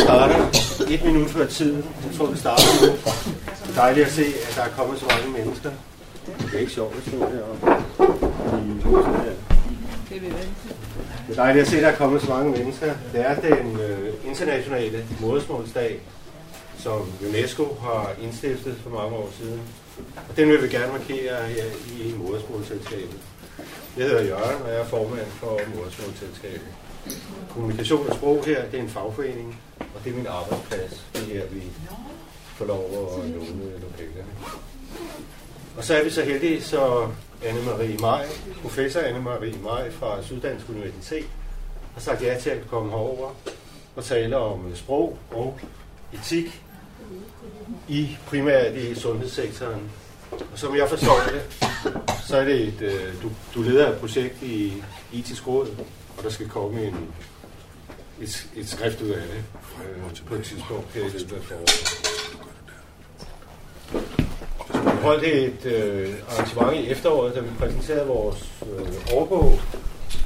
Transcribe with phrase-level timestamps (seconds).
[0.00, 0.38] starter
[0.90, 1.84] et minut før tiden.
[2.06, 2.92] Jeg tror, vi starter nu.
[2.92, 5.70] Det er dejligt at se, at der er kommet så mange mennesker.
[6.26, 7.66] Det er ikke sjovt at stå heroppe.
[11.28, 12.94] Det er dejligt at se, at der er kommet så mange mennesker.
[13.12, 16.00] Det er den øh, internationale modersmålsdag,
[16.78, 19.60] som UNESCO har indstiftet for mange år siden.
[20.28, 21.64] Og den vil vi gerne markere her
[21.98, 23.16] i modersmålsselskabet.
[23.96, 26.68] Jeg hedder Jørgen, og jeg er formand for modersmålsselskabet.
[27.50, 31.06] Kommunikation og sprog her, det er en fagforening, og det er min arbejdsplads.
[31.12, 31.62] Det er her, vi
[32.56, 34.32] får lov at låne lokalerne.
[35.76, 37.08] Og så er vi så heldige, så
[37.42, 38.26] Anne-Marie Maj,
[38.62, 41.26] professor Anne-Marie Maj fra Syddansk Universitet,
[41.94, 43.30] har sagt ja til at komme herover
[43.96, 45.60] og tale om sprog og
[46.12, 46.62] etik
[47.88, 49.90] i primært i sundhedssektoren.
[50.32, 51.42] Og som jeg forstår det,
[52.26, 54.82] så er det et, øh, du, du leder et projekt i
[55.12, 55.76] etisk råd,
[56.20, 56.96] og der skal komme en,
[58.20, 59.44] et, et skrift ud af det
[59.84, 62.00] øh, på et tidspunkt her i løbet af foråret.
[64.84, 69.58] Vi holdt et øh, arrangement i efteråret, da vi præsenterede vores øh, årbog,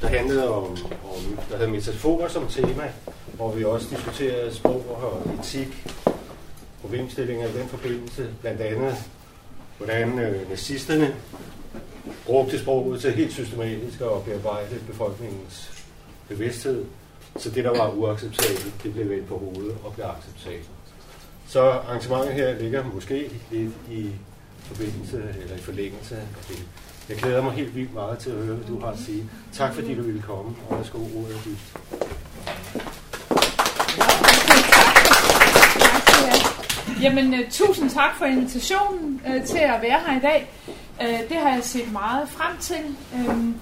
[0.01, 0.71] der handlede om,
[1.03, 2.91] om der havde metaforer som tema,
[3.33, 5.87] hvor vi også diskuterede sprog og etik,
[6.81, 8.95] problemstillinger i den forbindelse, blandt andet
[9.77, 11.15] hvordan øh, nazisterne
[12.25, 15.84] brugte sproget til helt systematisk at bearbejde befolkningens
[16.27, 16.85] bevidsthed,
[17.37, 20.69] så det, der var uacceptabelt, det blev vendt på hovedet og blev acceptabelt.
[21.47, 24.09] Så arrangementet her ligger måske lidt i
[24.59, 26.65] forbindelse eller i forlængelse af det.
[27.09, 29.29] Jeg glæder mig helt vildt meget til at høre, hvad du har at sige.
[29.53, 31.57] Tak fordi du ville komme, og værsgo ordet dit.
[37.01, 40.51] Jamen, uh, tusind tak for invitationen uh, til at være her i dag.
[41.01, 42.95] Uh, det har jeg set meget frem til.
[43.15, 43.55] Øhm,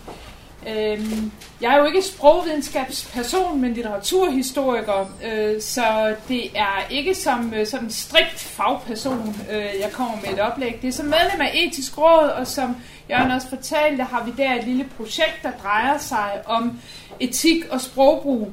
[0.67, 7.67] Øhm, jeg er jo ikke sprogvidenskabsperson, men litteraturhistoriker, øh, så det er ikke som øh,
[7.67, 10.79] sådan strikt fagperson, øh, jeg kommer med et oplæg.
[10.81, 12.75] Det er som medlem af etisk råd, og som
[13.09, 16.79] Jørgen også fortalte, har vi der et lille projekt, der drejer sig om
[17.19, 18.51] etik og sprogbrug.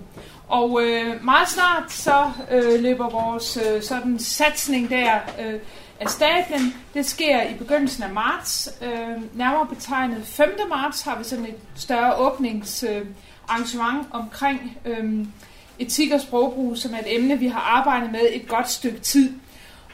[0.49, 5.61] Og øh, meget snart så øh, løber vores øh, sådan satsning der øh,
[6.01, 6.75] af stablen.
[6.95, 8.79] Det sker i begyndelsen af marts.
[8.83, 10.49] Øh, nærmere betegnet 5.
[10.69, 15.27] marts har vi sådan et større åbningsarrangement øh, omkring øh,
[15.79, 19.33] etik og sprogbrug, som er et emne, vi har arbejdet med et godt stykke tid.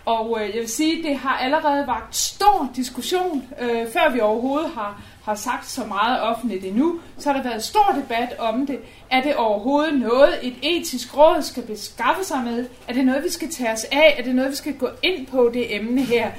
[0.05, 4.71] Og øh, jeg vil sige, det har allerede vagt stor diskussion, øh, før vi overhovedet
[4.71, 8.79] har har sagt så meget offentligt endnu, så har der været stor debat om det.
[9.11, 12.67] Er det overhovedet noget, et etisk råd skal beskaffe sig med?
[12.89, 14.17] Er det noget, vi skal tage os af?
[14.19, 16.31] Er det noget, vi skal gå ind på det emne her?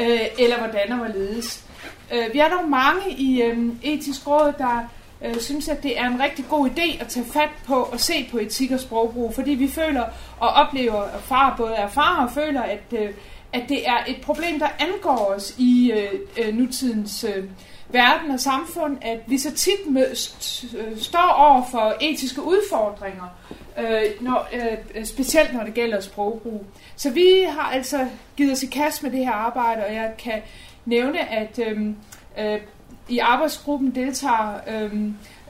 [0.00, 1.64] Øh, eller hvordan og hvorledes?
[2.12, 4.88] Øh, vi er dog mange i øh, etisk råd, der
[5.24, 8.28] øh, synes, at det er en rigtig god idé at tage fat på og se
[8.30, 10.04] på etik og sprogbrug, fordi vi føler
[10.40, 13.10] og oplever, og far både erfarer og føler, at, øh,
[13.52, 17.44] at det er et problem, der angår os i øh, øh, nutidens øh,
[17.92, 23.24] verden og samfund, at vi så tit med, st- står over for etiske udfordringer,
[23.78, 26.64] øh, når, øh, specielt når det gælder sprogbrug.
[26.96, 30.42] Så vi har altså givet os i kast med det her arbejde, og jeg kan
[30.84, 31.86] nævne, at øh,
[32.38, 32.60] øh,
[33.08, 35.04] i arbejdsgruppen deltager øh,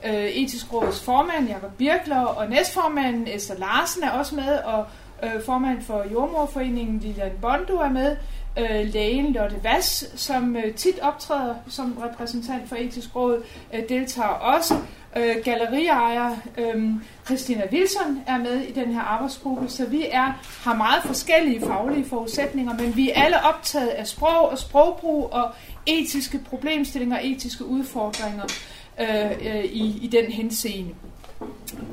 [0.05, 4.85] øh, etisk råds formand Jakob Birkler og næstformanden Esther Larsen er også med, og
[5.23, 8.15] øh, formand for Jordmorforeningen Lilian Bondo er med,
[8.59, 13.43] øh, lægen Lotte Vass, som øh, tit optræder som repræsentant for etisk råd,
[13.73, 14.73] øh, deltager også.
[15.17, 16.91] Øh, galleriejer øh,
[17.25, 22.05] Christina Wilson er med i den her arbejdsgruppe, så vi er har meget forskellige faglige
[22.05, 25.51] forudsætninger, men vi er alle optaget af sprog og sprogbrug og
[25.85, 28.43] etiske problemstillinger og etiske udfordringer
[28.99, 30.93] øh, øh, i, i den henseende.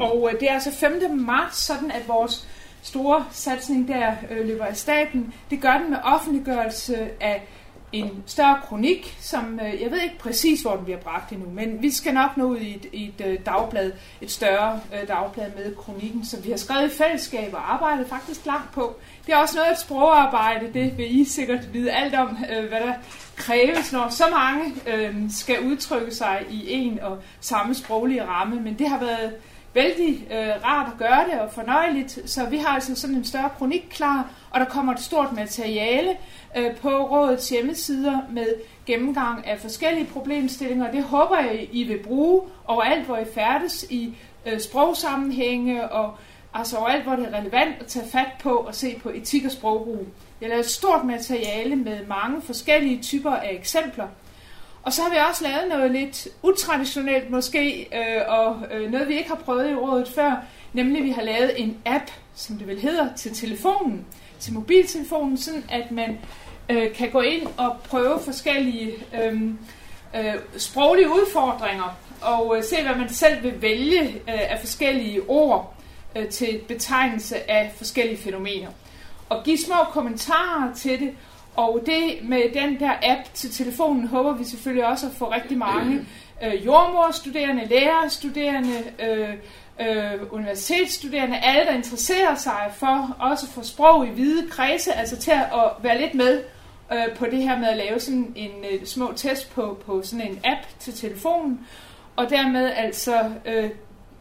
[0.00, 1.18] Og øh, det er altså 5.
[1.18, 2.48] marts, sådan at vores
[2.82, 5.34] store satsning der øh, løber af staten.
[5.50, 7.46] Det gør den med offentliggørelse af
[7.92, 11.82] en større kronik, som øh, jeg ved ikke præcis, hvor den bliver bragt endnu, men
[11.82, 15.46] vi skal nok nå ud i et, i et øh, dagblad, et større øh, dagblad
[15.56, 18.96] med kronikken, som vi har skrevet i fællesskab og arbejdet faktisk langt på.
[19.26, 22.68] Det er også noget af et sprogarbejde, det vil I sikkert vide alt om, øh,
[22.68, 22.94] hvad der
[23.36, 28.78] kræves, når så mange øh, skal udtrykke sig i en og samme sproglige ramme, men
[28.78, 29.32] det har været
[29.74, 32.18] vældig øh, rart at gøre det og fornøjeligt.
[32.30, 36.16] Så vi har altså sådan en større kronik klar, og der kommer et stort materiale
[36.56, 38.46] øh, på rådets hjemmesider med
[38.86, 40.90] gennemgang af forskellige problemstillinger.
[40.90, 46.14] Det håber jeg, I vil bruge overalt, hvor I færdes i øh, sprogsammenhænge og
[46.54, 49.50] altså overalt, hvor det er relevant at tage fat på og se på etik og
[49.50, 50.06] sprogbrug.
[50.40, 54.08] Jeg har et stort materiale med mange forskellige typer af eksempler,
[54.82, 59.16] og så har vi også lavet noget lidt utraditionelt måske, øh, og øh, noget vi
[59.16, 62.80] ikke har prøvet i rådet før, Nemlig, vi har lavet en app, som det vel
[62.80, 64.06] hedder, til telefonen,
[64.40, 66.18] til mobiltelefonen, sådan at man
[66.68, 68.92] øh, kan gå ind og prøve forskellige
[69.22, 69.42] øh,
[70.16, 75.74] øh, sproglige udfordringer, og øh, se, hvad man selv vil vælge øh, af forskellige ord
[76.16, 78.68] øh, til betegnelse af forskellige fænomener.
[79.28, 81.10] Og give små kommentarer til det,
[81.60, 85.58] og det med den der app til telefonen håber vi selvfølgelig også at få rigtig
[85.58, 86.06] mange
[86.44, 89.28] øh, jordmorstuderende, lærerstuderende, øh,
[89.80, 95.30] øh, universitetsstuderende, alle der interesserer sig for også for sprog i hvide kredse, altså til
[95.30, 96.42] at være lidt med
[96.92, 100.26] øh, på det her med at lave sådan en øh, små test på, på sådan
[100.26, 101.60] en app til telefonen,
[102.16, 103.70] og dermed altså øh,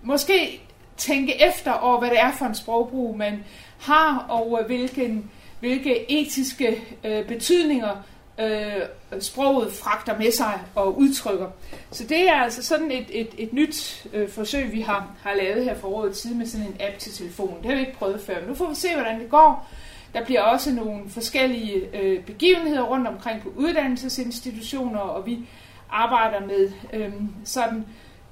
[0.03, 0.61] måske
[0.97, 3.43] tænke efter over, hvad det er for en sprogbrug, man
[3.79, 8.03] har, og øh, hvilken, hvilke etiske øh, betydninger
[8.39, 11.47] øh, sproget fragter med sig og udtrykker.
[11.91, 15.63] Så det er altså sådan et, et, et nyt øh, forsøg, vi har, har lavet
[15.63, 17.57] her for året tid med sådan en app til telefonen.
[17.57, 19.69] Det har vi ikke prøvet før, men nu får vi se, hvordan det går.
[20.13, 25.39] Der bliver også nogle forskellige øh, begivenheder rundt omkring på uddannelsesinstitutioner, og vi
[25.89, 27.13] arbejder med øh,
[27.45, 27.85] sådan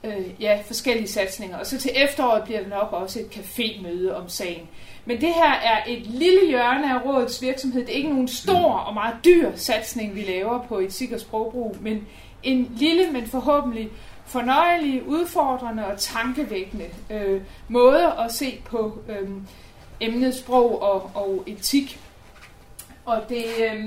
[0.04, 1.58] øh, ja, forskellige satsninger.
[1.58, 4.70] Og så til efteråret bliver der nok også et cafémøde om sagen.
[5.08, 7.82] Men det her er et lille hjørne af rådets virksomhed.
[7.82, 11.78] Det er ikke nogen stor og meget dyr satsning, vi laver på et sikkert sprogbrug,
[11.82, 12.08] men
[12.44, 13.90] en lille, men forhåbentlig
[14.26, 19.30] fornøjelig, udfordrende og tankevækkende øh, måde at se på øh,
[20.00, 22.00] emnet sprog og, og etik.
[23.06, 23.86] Og det, øh,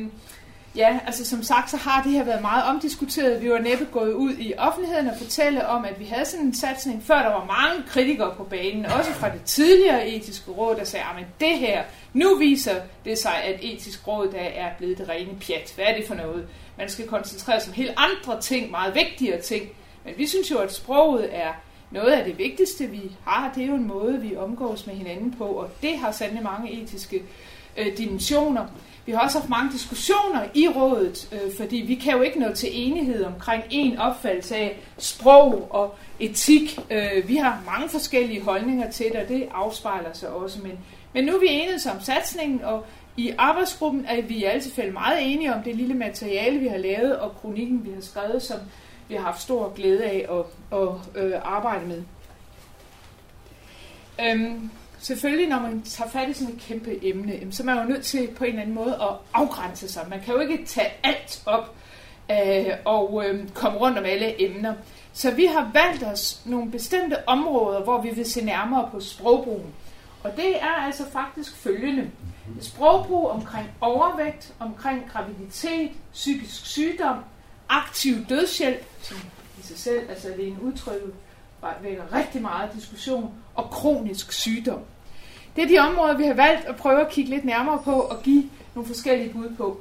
[0.77, 3.43] Ja, altså som sagt, så har det her været meget omdiskuteret.
[3.43, 6.55] Vi var næppe gået ud i offentligheden og fortælle om, at vi havde sådan en
[6.55, 10.85] satsning, før der var mange kritikere på banen, også fra det tidligere etiske råd, der
[10.85, 11.83] sagde, at det her,
[12.13, 12.75] nu viser
[13.05, 15.73] det sig, at etisk råd der er blevet det rene pjat.
[15.75, 16.47] Hvad er det for noget?
[16.79, 19.69] Man skal koncentrere sig om helt andre ting, meget vigtigere ting.
[20.05, 21.53] Men vi synes jo, at sproget er
[21.91, 23.53] noget af det vigtigste, vi har.
[23.55, 26.83] Det er jo en måde, vi omgås med hinanden på, og det har sandelig mange
[26.83, 27.23] etiske
[27.77, 28.67] øh, dimensioner.
[29.11, 32.53] Vi har også haft mange diskussioner i rådet, øh, fordi vi kan jo ikke nå
[32.53, 36.79] til enighed omkring en opfattelse af sprog og etik.
[36.91, 40.59] Øh, vi har mange forskellige holdninger til det, og det afspejler sig også.
[40.63, 40.79] Men,
[41.15, 42.85] men nu er vi enige om satsningen, og
[43.17, 46.79] i arbejdsgruppen er vi i alle tilfælde meget enige om det lille materiale, vi har
[46.79, 48.59] lavet, og kronikken, vi har skrevet, som
[49.09, 52.03] vi har haft stor glæde af at, at øh, arbejde med.
[54.21, 57.85] Øhm, selvfølgelig, når man tager fat i sådan et kæmpe emne, så er man jo
[57.85, 60.07] nødt til på en eller anden måde at afgrænse sig.
[60.11, 61.75] Man kan jo ikke tage alt op
[62.31, 64.75] øh, og øh, komme rundt om alle emner.
[65.13, 69.75] Så vi har valgt os nogle bestemte områder, hvor vi vil se nærmere på sprogbrugen.
[70.23, 72.11] Og det er altså faktisk følgende.
[72.61, 77.17] Sprogbrug omkring overvægt, omkring graviditet, psykisk sygdom,
[77.69, 79.17] aktiv dødshjælp, som
[79.59, 81.03] i sig selv, altså det er en udtryk,
[81.83, 84.81] vækker rigtig meget diskussion, og kronisk sygdom.
[85.57, 88.23] Det er de områder, vi har valgt at prøve at kigge lidt nærmere på og
[88.23, 89.81] give nogle forskellige bud på.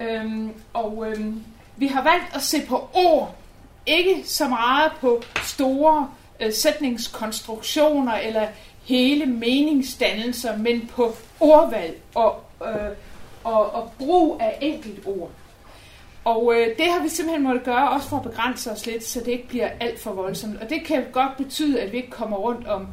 [0.00, 1.42] Øhm, og øhm,
[1.76, 3.34] vi har valgt at se på ord,
[3.86, 6.08] ikke så meget på store
[6.40, 8.46] øh, sætningskonstruktioner eller
[8.84, 12.90] hele meningsdannelser, men på ordvalg og, øh,
[13.44, 15.30] og, og brug af enkelt ord.
[16.24, 19.20] Og øh, det har vi simpelthen måttet gøre, også for at begrænse os lidt, så
[19.20, 20.62] det ikke bliver alt for voldsomt.
[20.62, 22.86] Og det kan godt betyde, at vi ikke kommer rundt om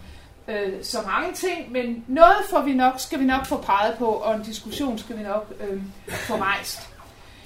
[0.51, 4.06] øh, så mange ting, men noget får vi nok, skal vi nok få peget på,
[4.06, 6.90] og en diskussion skal vi nok øh, få rejst.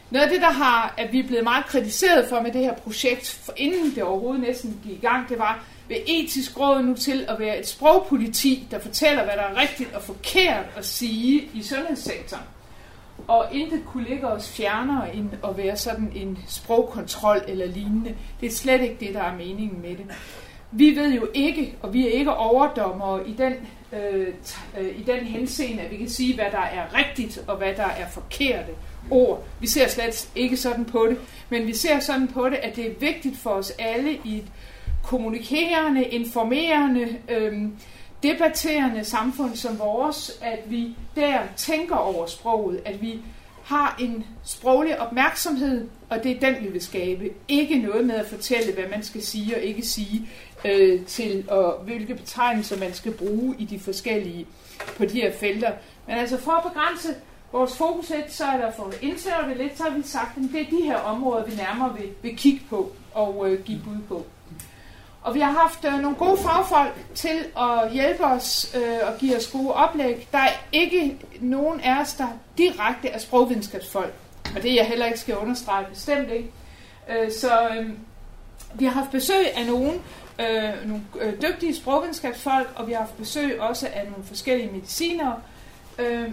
[0.09, 2.73] Noget af det, der har, at vi er blevet meget kritiseret for med det her
[2.73, 6.93] projekt, for inden det overhovedet næsten gik i gang, det var ved etisk råd nu
[6.93, 11.49] til at være et sprogpoliti, der fortæller, hvad der er rigtigt og forkert at sige
[11.53, 12.43] i sundhedssektoren
[13.27, 18.15] og intet kunne ligge os fjernere end at være sådan en sprogkontrol eller lignende.
[18.41, 20.05] Det er slet ikke det, der er meningen med det.
[20.71, 23.53] Vi ved jo ikke, og vi er ikke overdommere i den,
[23.93, 24.27] øh,
[24.79, 27.87] øh, i den henseende, at vi kan sige, hvad der er rigtigt og hvad der
[27.87, 28.71] er forkerte
[29.11, 29.43] ord.
[29.59, 31.17] Vi ser slet ikke sådan på det,
[31.49, 34.47] men vi ser sådan på det, at det er vigtigt for os alle i et
[35.03, 37.63] kommunikerende, informerende, øh,
[38.23, 43.19] debatterende samfund som vores, at vi der tænker over sproget, at vi
[43.63, 47.29] har en sproglig opmærksomhed, og det er den, vi vil skabe.
[47.47, 50.29] Ikke noget med at fortælle, hvad man skal sige og ikke sige,
[50.65, 54.47] øh, til og hvilke betegnelser man skal bruge i de forskellige
[54.97, 55.71] på de her felter.
[56.07, 57.15] Men altså for at begrænse
[57.51, 60.37] vores fokus lidt, så er der for at indsætte det lidt, så har vi sagt,
[60.37, 63.79] at det er de her områder, vi nærmere vil, vil kigge på og øh, give
[63.85, 64.25] bud på.
[65.21, 69.35] Og vi har haft øh, nogle gode fagfolk til at hjælpe os øh, og give
[69.35, 70.27] os gode oplæg.
[70.31, 74.13] Der er ikke nogen af os, der direkte er sprogvidenskabsfolk.
[74.55, 76.51] Og det jeg heller ikke skal understrege bestemt ikke.
[77.09, 77.89] Øh, så øh,
[78.73, 80.01] vi har haft besøg af nogen,
[80.39, 85.35] øh, nogle øh, dygtige sprogvidenskabsfolk, og vi har haft besøg også af nogle forskellige medicinere,
[85.99, 86.31] øh,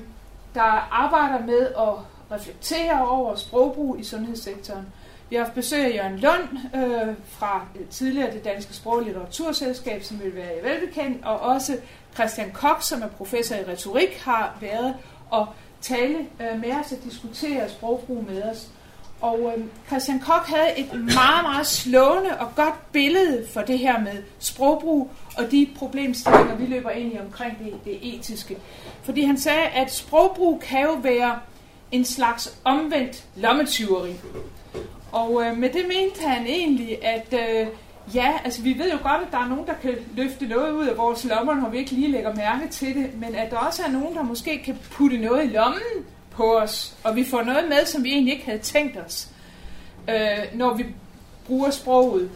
[0.55, 1.95] der arbejder med at
[2.37, 4.87] reflektere over sprogbrug i sundhedssektoren.
[5.31, 10.03] Vi har haft besøg af Jørgen Lund øh, fra tidligere det Danske Sprog- og Litteraturselskab,
[10.03, 11.77] som vil være velbekendt, og også
[12.15, 14.95] Christian Koch, som er professor i retorik, har været
[15.31, 15.47] og
[15.81, 18.69] tale øh, med os og diskutere sprogbrug med os.
[19.23, 24.01] Og øh, Christian Koch havde et meget, meget slående og godt billede for det her
[24.01, 28.57] med sprogbrug og de problemstillinger, vi løber ind i omkring det, det etiske.
[29.03, 31.39] Fordi han sagde, at sprogbrug kan jo være
[31.93, 34.15] en slags omvendt lommetyveri.
[35.13, 37.67] Og øh, med det mente han egentlig, at øh,
[38.15, 40.87] ja, altså vi ved jo godt, at der er nogen, der kan løfte noget ud
[40.87, 43.83] af vores lommer, når vi ikke lige lægger mærke til det, men at der også
[43.83, 47.69] er nogen, der måske kan putte noget i lommen på os, og vi får noget
[47.69, 49.29] med, som vi egentlig ikke havde tænkt os,
[50.09, 50.87] øh, når vi
[51.47, 52.31] bruger sproget.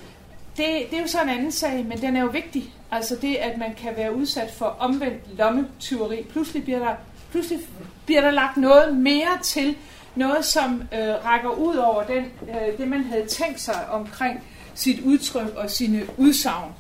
[0.57, 2.75] Det, det er jo så en anden sag, men den er jo vigtig.
[2.91, 6.23] Altså det, at man kan være udsat for omvendt lommetyveri.
[6.31, 6.95] Pludselig bliver der,
[7.31, 7.61] pludselig
[8.07, 9.77] bliver der lagt noget mere til,
[10.15, 14.43] noget som øh, rækker ud over den, øh, det, man havde tænkt sig omkring
[14.75, 16.73] sit udtryk og sine udsagn.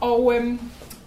[0.00, 0.58] Og øh,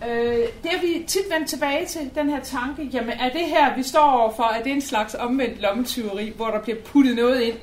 [0.07, 3.75] øh, det er vi tit vendt tilbage til, den her tanke, jamen er det her,
[3.75, 7.55] vi står overfor, er det en slags omvendt lommetyveri, hvor der bliver puttet noget ind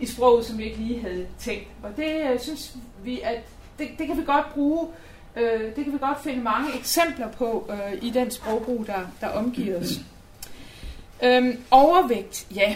[0.00, 1.68] i sproget, som vi ikke lige havde tænkt.
[1.82, 3.38] Og det øh, synes vi, at
[3.78, 4.86] det, det kan vi godt bruge,
[5.36, 9.28] øh, det kan vi godt finde mange eksempler på øh, i den sprogbrug, der, der
[9.28, 10.00] omgiver os.
[11.22, 12.74] Øhm, overvægt, ja.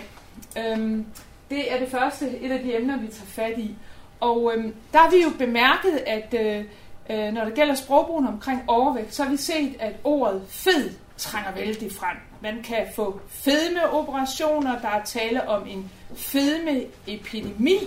[0.59, 1.07] Øhm,
[1.51, 3.75] det er det første, et af de emner, vi tager fat i.
[4.21, 6.65] Og øhm, der har vi jo bemærket, at øh,
[7.11, 11.53] øh, når det gælder sprogbrugen omkring overvægt, så har vi set, at ordet fed trænger
[11.53, 12.17] vældig frem.
[12.43, 17.79] Man kan få fedmeoperationer, der er tale om en fedmeepidemi.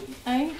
[0.41, 0.51] Ikke?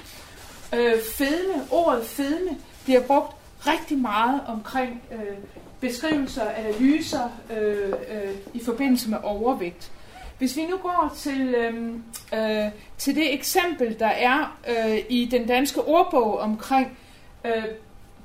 [0.75, 3.35] Øh, fedme, ordet fedme bliver brugt
[3.67, 5.37] rigtig meget omkring øh,
[5.79, 9.91] beskrivelser, analyser øh, øh, i forbindelse med overvægt.
[10.37, 11.93] Hvis vi nu går til, øh,
[12.33, 16.97] øh, til det eksempel, der er øh, i den danske ordbog omkring
[17.45, 17.63] øh,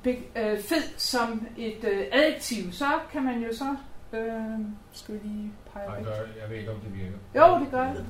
[0.03, 3.75] be, øh, fed som et øh, adjektiv, så kan man jo så...
[4.13, 4.23] Øh,
[4.93, 7.17] skal vi lige pege Nej, gør, jeg ved ikke, om det virker.
[7.35, 8.05] Jo, det gør det.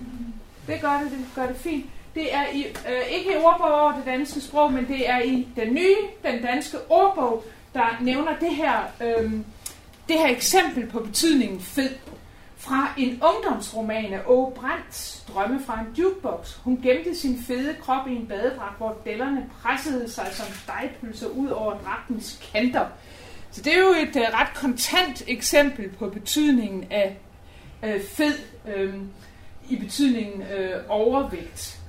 [0.68, 1.86] Det gør det, det gør det fint.
[2.16, 5.48] Det er i, øh, ikke i ordbog over det danske sprog, men det er i
[5.56, 9.32] den nye, den danske ordbog, der nævner det her, øh,
[10.08, 11.90] det her eksempel på betydningen fed
[12.68, 16.54] fra en ungdomsroman af Åge Brandt, Drømme fra en jukebox.
[16.64, 21.48] Hun gemte sin fede krop i en badedragt, hvor dællerne pressede sig som dejpølser ud
[21.48, 22.86] over dragtens kanter.
[23.52, 27.18] Så det er jo et uh, ret kontant eksempel på betydningen af
[27.84, 28.34] uh, fed
[28.66, 28.94] uh,
[29.70, 31.80] i betydningen uh, overvægt.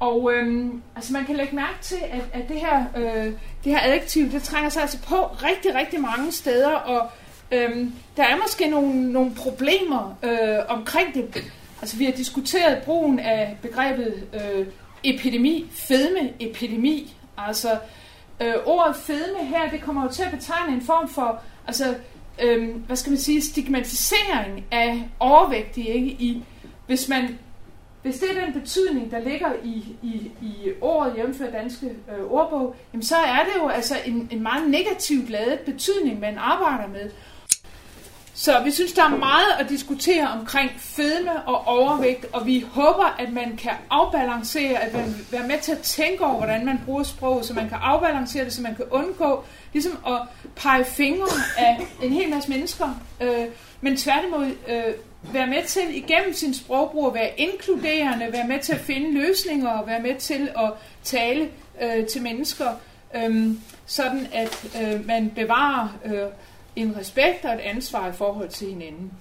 [0.00, 3.24] Og øhm, altså man kan lægge mærke til, at, at det, her, øh,
[3.64, 7.10] det her adjektiv, det trænger sig altså på rigtig, rigtig mange steder, og
[7.52, 11.44] øhm, der er måske nogle, nogle problemer øh, omkring det.
[11.80, 14.66] Altså vi har diskuteret brugen af begrebet øh,
[15.04, 17.16] epidemi, fedmeepidemi.
[17.38, 17.78] Altså
[18.42, 21.94] øh, ordet fedme her, det kommer jo til at betegne en form for, altså,
[22.42, 26.06] øh, hvad skal man sige, stigmatisering af overvægtige, ikke?
[26.06, 26.42] I,
[26.86, 27.38] hvis man
[28.06, 32.76] hvis det er den betydning, der ligger i, i, i ordet jævnfør danske øh, ordbog,
[32.92, 37.10] jamen så er det jo altså en, en meget negativt ladet betydning, man arbejder med.
[38.38, 43.16] Så vi synes, der er meget at diskutere omkring fedme og overvægt, og vi håber,
[43.18, 47.02] at man kan afbalancere, at man være med til at tænke over, hvordan man bruger
[47.02, 50.20] sproget, så man kan afbalancere det, så man kan undgå ligesom at
[50.56, 51.28] pege fingre
[51.58, 53.46] af en hel masse mennesker, øh,
[53.80, 54.94] men tværtimod øh,
[55.32, 59.70] være med til igennem sin sprogbrug at være inkluderende, være med til at finde løsninger
[59.70, 60.72] og være med til at
[61.04, 61.48] tale
[61.82, 62.68] øh, til mennesker,
[63.16, 63.50] øh,
[63.86, 66.22] sådan at øh, man bevarer øh,
[66.76, 69.12] en respekt og et ansvar i forhold til hinanden.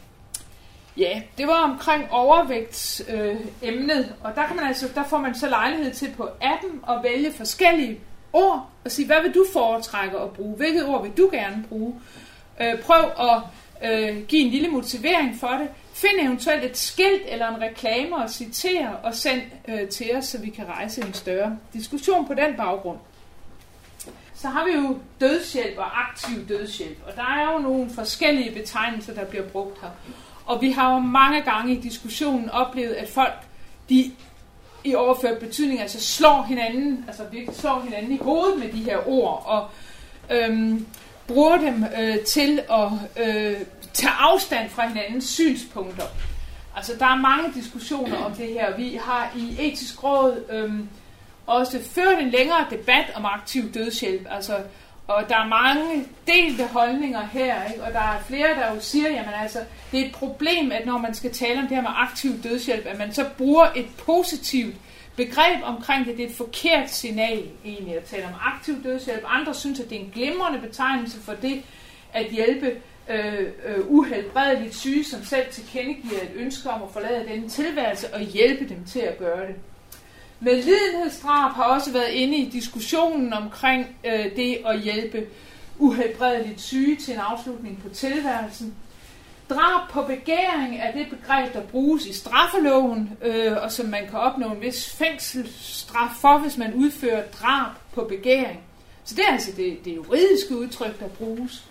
[0.97, 5.35] Ja, det var omkring overvægtsemnet, øh, emnet, og der, kan man altså, der får man
[5.35, 7.99] så lejlighed til på appen at vælge forskellige
[8.33, 10.55] ord og sige, hvad vil du foretrække at bruge?
[10.55, 11.95] Hvilket ord vil du gerne bruge?
[12.61, 13.41] Øh, prøv at
[13.91, 15.67] øh, give en lille motivering for det.
[15.93, 20.37] Find eventuelt et skilt eller en reklame og citere og send øh, til os, så
[20.37, 22.97] vi kan rejse en større diskussion på den baggrund.
[24.45, 29.13] Så har vi jo dødshjælp og aktiv dødshjælp, og der er jo nogle forskellige betegnelser,
[29.13, 29.89] der bliver brugt her.
[30.45, 33.33] Og vi har jo mange gange i diskussionen oplevet, at folk,
[33.89, 34.11] de
[34.83, 39.07] i overført betydning, altså slår hinanden, altså virkelig slår hinanden i hovedet med de her
[39.07, 39.69] ord, og
[40.35, 40.85] øhm,
[41.27, 42.91] bruger dem øh, til at
[43.27, 43.57] øh,
[43.93, 46.05] tage afstand fra hinandens synspunkter.
[46.75, 48.77] Altså, der er mange diskussioner om det her.
[48.77, 50.89] Vi har i etisk råd øhm,
[51.47, 54.27] også ført en længere debat om aktiv dødshjælp.
[54.31, 54.57] Altså,
[55.07, 57.83] Og der er mange delte holdninger her, ikke?
[57.83, 59.59] og der er flere, der jo siger, jamen altså,
[59.91, 62.85] det er et problem, at når man skal tale om det her med aktiv dødshjælp,
[62.85, 64.75] at man så bruger et positivt
[65.15, 66.17] begreb omkring det.
[66.17, 69.23] Det er et forkert signal egentlig at tale om aktiv dødshjælp.
[69.27, 71.63] Andre synes, at det er en glimrende betegnelse for det
[72.13, 72.75] at hjælpe
[73.09, 78.21] øh, øh, uhelbredeligt syge, som selv tilkendegiver et ønske om at forlade denne tilværelse og
[78.21, 79.55] hjælpe dem til at gøre det.
[80.45, 85.27] Medlidenhedsdrab har også været inde i diskussionen omkring øh, det at hjælpe
[85.77, 88.75] uhelbredeligt syge til en afslutning på tilværelsen.
[89.49, 94.19] Drab på begæring er det begreb, der bruges i straffeloven, øh, og som man kan
[94.19, 98.59] opnå en vis fængselsstraf for, hvis man udfører drab på begæring.
[99.03, 101.63] Så det er altså det, det juridiske udtryk, der bruges.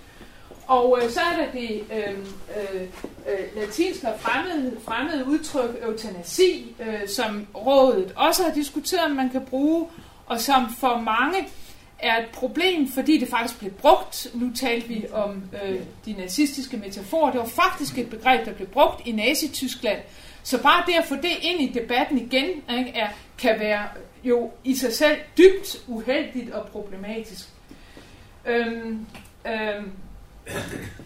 [0.66, 2.82] Og øh, så er der det øhm, øh,
[3.28, 9.30] øh, latinske og fremmede, fremmede udtryk eutanasi, øh, som rådet også har diskuteret, om man
[9.30, 9.86] kan bruge,
[10.26, 11.48] og som for mange
[11.98, 14.26] er et problem, fordi det faktisk blev brugt.
[14.34, 17.30] Nu talte vi om øh, de nazistiske metaforer.
[17.30, 19.98] Det var faktisk et begreb, der blev brugt i Nazi-Tyskland.
[20.42, 22.44] Så bare det at få det ind i debatten igen,
[22.78, 23.88] ikke, er, kan være
[24.24, 27.48] jo i sig selv dybt uheldigt og problematisk.
[28.46, 29.06] Øhm,
[29.46, 29.92] øhm,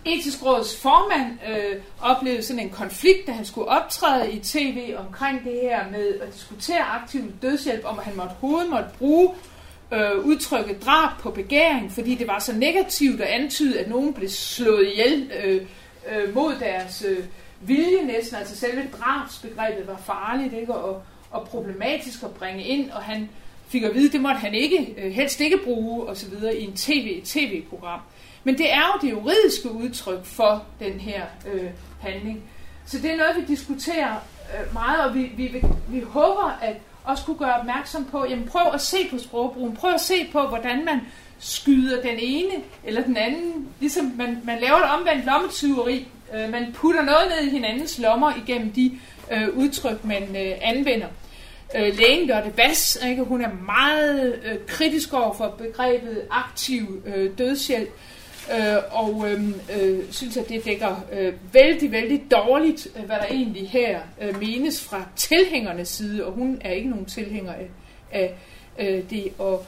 [0.05, 5.45] Etisk råds formand øh, oplevede sådan en konflikt, da han skulle optræde i tv omkring
[5.45, 9.35] det her med at diskutere aktiv dødshjælp, om at han måtte hovedet måtte bruge
[9.93, 14.29] øh, udtrykket drab på begæring, fordi det var så negativt at antyde, at nogen blev
[14.29, 15.63] slået ihjel øh,
[16.13, 17.25] øh, mod deres øh,
[17.61, 18.37] vilje næsten.
[18.37, 20.75] Altså selve drabsbegrebet var farligt ikke?
[20.75, 23.29] Og, og problematisk at bringe ind, og han
[23.69, 26.33] fik at vide, at det måtte han ikke, øh, helst ikke bruge osv.
[26.59, 28.01] i en tv, tv-program.
[28.49, 32.43] Men det er jo det juridiske udtryk for den her øh, handling.
[32.87, 37.25] Så det er noget, vi diskuterer øh, meget, og vi, vi, vi håber at også
[37.25, 40.85] kunne gøre opmærksom på, jamen prøv at se på sprogbrugen, prøv at se på, hvordan
[40.85, 41.01] man
[41.39, 46.73] skyder den ene eller den anden, ligesom man, man laver et omvendt lommetyveri, øh, man
[46.75, 48.99] putter noget ned i hinandens lommer igennem de
[49.33, 51.09] øh, udtryk, man øh, anvender.
[51.77, 53.23] Øh, lægen gør det bas, ikke?
[53.23, 57.91] hun er meget øh, kritisk over for begrebet aktiv øh, dødshjælp,
[58.57, 63.27] øh, og øhm, øh, synes, at det dækker øh, vældig, vældig dårligt, øh, hvad der
[63.27, 67.71] egentlig her øh, menes fra tilhængernes side, og hun er ikke nogen tilhænger af,
[68.11, 68.35] af
[68.79, 69.59] øh, det at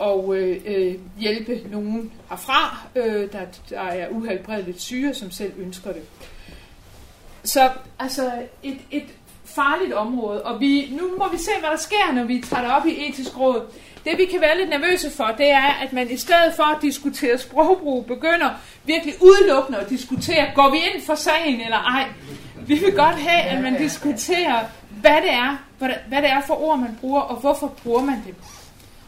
[0.00, 5.92] og øh, øh, hjælpe nogen herfra, øh, der, der er uhelbredeligt syge, som selv ønsker
[5.92, 6.02] det.
[7.44, 8.32] Så altså
[8.62, 9.06] et, et
[9.44, 12.72] farligt område, og vi, nu må vi se, hvad der sker, når vi tager det
[12.72, 13.62] op i etisk råd.
[14.04, 16.82] Det vi kan være lidt nervøse for, det er, at man i stedet for at
[16.82, 18.50] diskutere sprogbrug, begynder
[18.84, 22.08] virkelig udelukkende at diskutere, går vi ind for sagen eller ej.
[22.66, 24.64] Vi vil godt have, at man diskuterer,
[25.00, 25.56] hvad det er,
[26.08, 28.34] hvad det er for ord, man bruger, og hvorfor bruger man dem.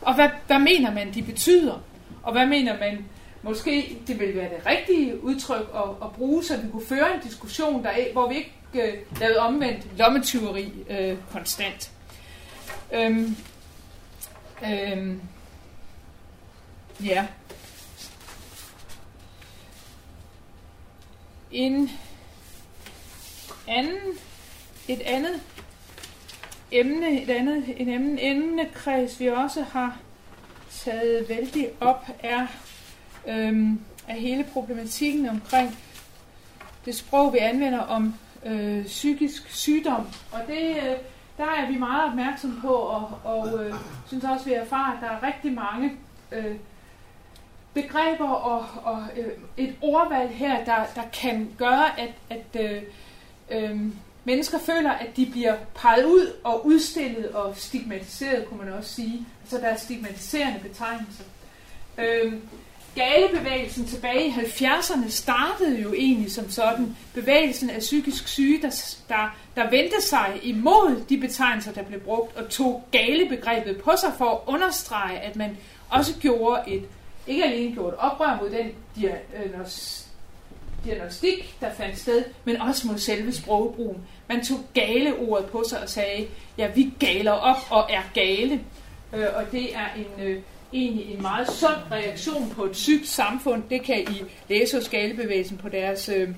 [0.00, 1.82] Og hvad, hvad mener man, de betyder?
[2.22, 3.04] Og hvad mener man,
[3.42, 7.20] måske det vil være det rigtige udtryk at, at bruge, så vi kunne føre en
[7.20, 11.90] diskussion, der, hvor vi ikke øh, lavede omvendt lommetyveri øh, konstant.
[12.94, 13.36] Øhm,
[14.64, 15.20] Øhm,
[17.04, 17.26] ja.
[21.50, 21.90] En
[23.68, 24.18] anden,
[24.88, 25.40] et andet
[26.72, 29.98] emne, et andet, en anden emnekreds, vi også har
[30.70, 32.46] taget vældig op, er
[33.26, 35.78] øhm, er hele problematikken omkring
[36.84, 40.06] det sprog, vi anvender om øh, psykisk sygdom.
[40.32, 40.96] Og det øh,
[41.38, 43.74] der er vi meget opmærksom på, og, og øh,
[44.06, 45.92] synes også, vi erfarer, at der er rigtig mange
[46.32, 46.56] øh,
[47.74, 52.82] begreber og, og øh, et ordvalg her, der, der kan gøre, at, at øh,
[53.50, 53.80] øh,
[54.24, 59.26] mennesker føler, at de bliver peget ud og udstillet og stigmatiseret, kunne man også sige.
[59.42, 61.24] Altså der er stigmatiserende betegnelser.
[61.98, 62.32] Øh,
[62.94, 68.70] Galebevægelsen tilbage i 70'erne startede jo egentlig som sådan bevægelsen af psykisk syge, der,
[69.08, 74.12] der, der vendte sig imod de betegnelser, der blev brugt, og tog galebegrebet på sig
[74.18, 75.56] for at understrege, at man
[75.90, 76.84] også gjorde et,
[77.26, 78.70] ikke alene gjorde et oprør mod den
[80.84, 84.02] diagnostik, der fandt sted, men også mod selve sprogbrugen.
[84.28, 86.26] Man tog gale ordet på sig og sagde,
[86.58, 88.60] ja, vi galer op og er gale.
[89.12, 93.62] Øh, og det er en, øh, egentlig en meget sund reaktion på et sygt samfund.
[93.70, 96.28] Det kan I læse hos Galebevægelsen på deres, øh,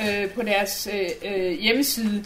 [0.00, 2.24] øh, på deres øh, øh, hjemmeside.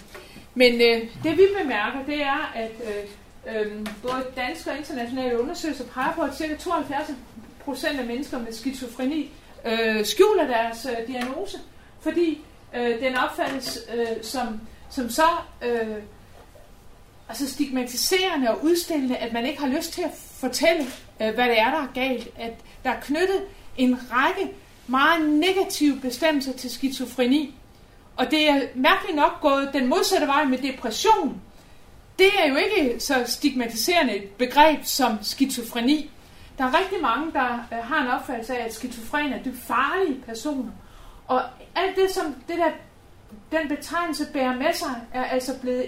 [0.54, 5.84] Men øh, det vi bemærker, det er, at øh, øh, både danske og internationale undersøgelser
[5.84, 6.56] peger på, at ca.
[6.56, 7.10] 72
[7.64, 9.30] procent af mennesker med skizofreni
[9.64, 11.58] øh, skjuler deres øh, diagnose,
[12.00, 12.40] fordi
[12.76, 15.28] øh, den opfattes øh, som, som så
[15.62, 15.96] øh,
[17.28, 20.84] altså stigmatiserende og udstillende, at man ikke har lyst til at fortælle,
[21.20, 22.28] øh, hvad det er, der er galt.
[22.38, 22.52] At
[22.84, 23.42] der er knyttet
[23.76, 24.52] en række
[24.86, 27.54] meget negative bestemmelser til skizofreni.
[28.16, 31.40] Og det er mærkeligt nok gået den modsatte vej med depression.
[32.18, 36.10] Det er jo ikke så stigmatiserende et begreb som skizofreni.
[36.58, 40.20] Der er rigtig mange, der øh, har en opfattelse af, at skizofrene er dybt farlige
[40.26, 40.70] personer.
[41.26, 41.42] Og
[41.74, 42.70] alt det, som det der,
[43.52, 45.86] den betegnelse bærer med sig, er altså blevet,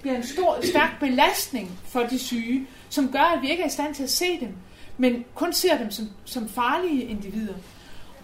[0.00, 3.70] bliver en stor, stærk belastning for de syge, som gør, at vi ikke er i
[3.70, 4.54] stand til at se dem,
[4.98, 7.54] men kun ser dem som, som farlige individer.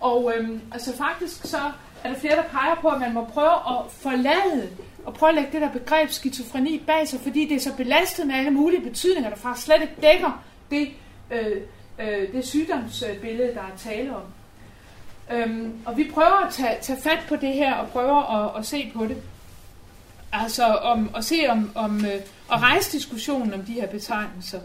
[0.00, 1.58] Og øhm, altså faktisk så
[2.04, 4.68] er der flere, der peger på, at man må prøve at forlade
[5.04, 8.26] og prøve at lægge det der begreb skizofreni bag sig, fordi det er så belastet
[8.26, 10.88] med alle mulige betydninger, der faktisk slet ikke dækker det,
[11.30, 11.56] øh,
[11.98, 14.22] øh, det sygdomsbillede, der er tale om.
[15.32, 18.66] Øhm, og vi prøver at tage, tage fat på det her og prøver at, at
[18.66, 19.16] se på det.
[20.32, 22.14] Altså om, at se om, om øh,
[22.52, 24.60] at rejse diskussionen om de her betegnelser.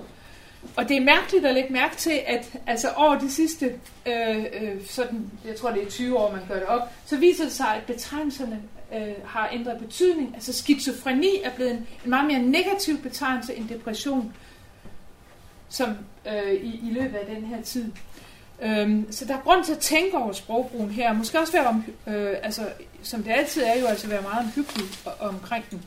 [0.75, 3.65] Og det er mærkeligt at lægge mærke til, at altså over de sidste,
[4.06, 7.43] øh, øh, sådan, jeg tror det er 20 år, man gør det op, så viser
[7.43, 8.62] det sig, at betegnelserne
[8.95, 10.32] øh, har ændret betydning.
[10.36, 14.34] Altså skizofreni er blevet en, en meget mere negativ betegnelse end depression
[15.69, 15.89] som
[16.28, 17.91] øh, i, i løbet af den her tid.
[18.61, 21.13] Øhm, så der er grund til at tænke over sprogbrugen her.
[21.13, 22.69] Måske også være om, øh, altså,
[23.03, 24.85] som det altid er jo, altså være meget omhyggelig
[25.19, 25.85] omkring den.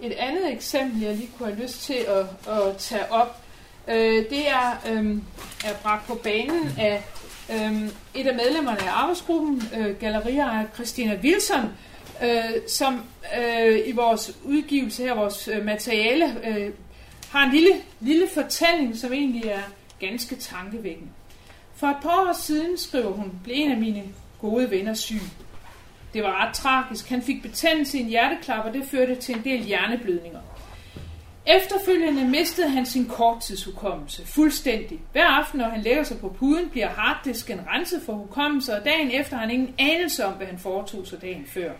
[0.00, 3.42] Et andet eksempel, jeg lige kunne have lyst til at, at tage op,
[3.88, 5.16] øh, det er, øh,
[5.64, 7.04] er bragt på banen af
[7.52, 7.82] øh,
[8.14, 11.64] et af medlemmerne af arbejdsgruppen, øh, galleriejer Christina Wilson,
[12.22, 13.04] øh, som
[13.38, 16.70] øh, i vores udgivelse her, vores øh, materiale, øh,
[17.32, 19.62] har en lille, lille fortælling, som egentlig er
[20.00, 21.10] ganske tankevækkende.
[21.76, 24.02] For et par år siden, skriver hun, blev en af mine
[24.40, 25.20] gode venner syg.
[26.14, 27.08] Det var ret tragisk.
[27.08, 30.40] Han fik betændelse i en hjerteklap, og det førte til en del hjerneblødninger.
[31.46, 35.00] Efterfølgende mistede han sin korttidshukommelse fuldstændig.
[35.12, 39.10] Hver aften, når han lægger sig på puden, bliver harddisken renset for hukommelse, og dagen
[39.10, 41.72] efter har han ingen anelse om, hvad han foretog sig dagen før.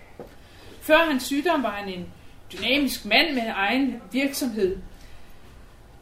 [0.80, 2.06] Før hans sygdom var han en
[2.52, 4.76] dynamisk mand med egen virksomhed.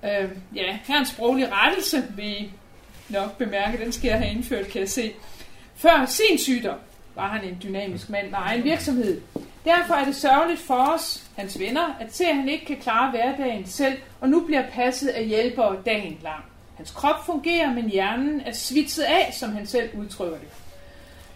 [0.05, 2.51] Øh, ja, her er en sproglig rettelse, vil I
[3.09, 5.13] nok bemærke, den skal jeg have indført, kan jeg se.
[5.75, 6.79] Før sin sygdom
[7.15, 9.21] var han en dynamisk mand med egen virksomhed.
[9.65, 13.11] Derfor er det sørgeligt for os, hans venner, at se, at han ikke kan klare
[13.11, 16.45] hverdagen selv, og nu bliver passet af hjælpere dagen lang.
[16.77, 20.49] Hans krop fungerer, men hjernen er svitset af, som han selv udtrykker det.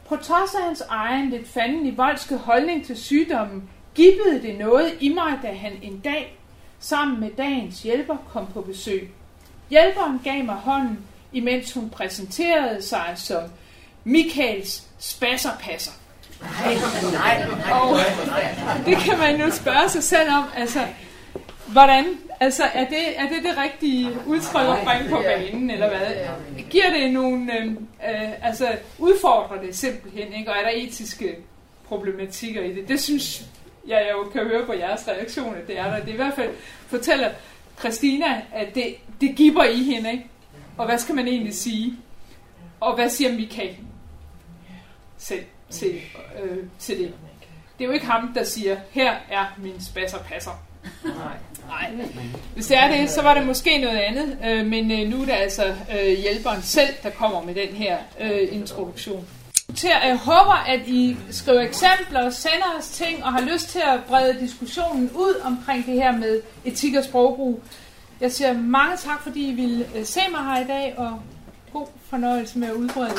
[0.09, 4.93] På trods af hans egen lidt fanden i voldske holdning til sygdommen, gibbede det noget
[5.01, 6.39] i mig, da han en dag
[6.85, 9.11] sammen med dagens hjælper kom på besøg.
[9.71, 10.99] Hjælperen gav mig hånden,
[11.33, 13.43] imens hun præsenterede sig som
[14.05, 15.93] Michaels spasserpasser.
[16.41, 16.75] Nej,
[17.13, 17.47] nej, nej.
[17.71, 20.81] Og det kan man jo spørge sig selv om, altså,
[21.67, 22.05] hvordan,
[22.41, 26.07] altså, er det, er det det rigtige udtryk at bringe på banen, eller hvad?
[26.71, 28.69] Giver det nogle, øh, øh, altså,
[28.99, 30.51] udfordrer det simpelthen, ikke?
[30.51, 31.37] Og er der etiske
[31.89, 32.89] problematikker i det?
[32.89, 33.47] Det synes
[33.89, 36.01] jeg jo kan høre på jeres reaktioner, det er der.
[36.01, 36.51] Det er i hvert fald
[36.87, 37.31] fortæller
[37.79, 40.27] Christina, at det, det giver i hende, ikke?
[40.79, 41.97] Og hvad skal man egentlig sige?
[42.81, 43.77] Og hvad siger Michael
[45.19, 46.01] selv til,
[46.43, 47.15] øh, til det?
[47.79, 50.65] Det er jo ikke ham, der siger, her er min spasser passer.
[51.05, 51.37] Nej.
[51.69, 51.95] Nej.
[52.55, 55.25] Hvis det er det, så var det måske noget andet, øh, men øh, nu er
[55.25, 59.29] det altså øh, hjælperen selv, der kommer med den her øh, introduktion.
[59.77, 64.05] Til, jeg håber, at I skriver eksempler, sender os ting og har lyst til at
[64.05, 67.63] brede diskussionen ud omkring det her med etik og sprogbrug.
[68.21, 71.21] Jeg siger mange tak, fordi I ville øh, se mig her i dag, og
[71.73, 73.19] god fornøjelse med at udbrede det.